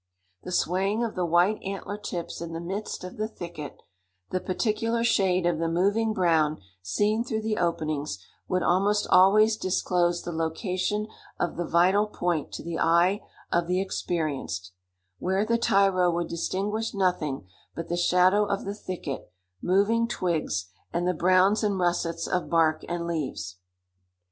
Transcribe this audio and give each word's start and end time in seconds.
The 0.41 0.51
swaying 0.51 1.03
of 1.03 1.13
the 1.13 1.27
white 1.27 1.59
antler 1.63 1.95
tips 1.99 2.41
in 2.41 2.53
the 2.53 2.59
midst 2.59 3.03
of 3.03 3.17
the 3.17 3.27
thicket, 3.27 3.83
the 4.31 4.39
particular 4.39 5.03
shade 5.03 5.45
of 5.45 5.59
the 5.59 5.67
moving 5.67 6.11
brown 6.11 6.59
seen 6.81 7.23
through 7.23 7.43
the 7.43 7.57
openings, 7.59 8.17
would 8.47 8.63
almost 8.63 9.05
always 9.11 9.55
disclose 9.57 10.23
the 10.23 10.31
location 10.31 11.07
of 11.39 11.55
the 11.55 11.67
vital 11.67 12.07
point 12.07 12.51
to 12.53 12.63
the 12.63 12.79
eye 12.79 13.21
of 13.51 13.67
the 13.67 13.79
experienced, 13.79 14.71
where 15.19 15.45
the 15.45 15.59
tyro 15.59 16.09
would 16.09 16.29
distinguish 16.29 16.95
nothing 16.95 17.47
but 17.75 17.87
the 17.87 17.95
shadow 17.95 18.45
of 18.45 18.65
the 18.65 18.73
thicket, 18.73 19.31
moving 19.61 20.07
twigs, 20.07 20.71
and 20.91 21.07
the 21.07 21.13
browns 21.13 21.63
and 21.63 21.77
russets 21.77 22.25
of 22.27 22.49
bark 22.49 22.81
and 22.89 23.05
leaves. 23.05 23.57